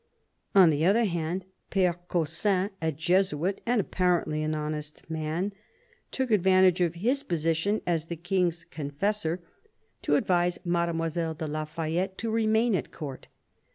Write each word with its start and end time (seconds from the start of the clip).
On 0.55 0.71
the 0.71 0.83
other 0.83 1.05
hand 1.05 1.45
Pere 1.69 1.93
Caussin, 2.07 2.71
a 2.81 2.91
Jesuit, 2.91 3.61
and 3.67 3.79
appar 3.79 4.25
ently 4.25 4.43
an 4.43 4.55
honest 4.55 5.07
man, 5.11 5.53
took 6.09 6.31
advantage 6.31 6.81
of 6.81 6.95
his 6.95 7.21
place 7.21 7.67
as 7.85 8.05
the 8.05 8.15
King's 8.15 8.63
confessor 8.63 9.41
to 10.01 10.15
advise 10.15 10.57
Mademoiselle 10.65 11.35
de 11.35 11.45
la 11.47 11.65
Fayette 11.65 12.17
to 12.17 12.31
remain 12.31 12.73
at 12.73 12.91
Court. 12.91 13.27